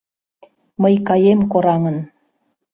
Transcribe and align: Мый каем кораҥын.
Мый 0.81 0.95
каем 1.07 1.39
кораҥын. 1.51 1.97